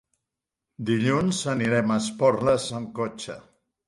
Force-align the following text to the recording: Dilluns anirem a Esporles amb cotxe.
Dilluns 0.89 1.41
anirem 1.53 1.93
a 1.93 1.97
Esporles 2.05 2.65
amb 2.79 2.91
cotxe. 3.01 3.37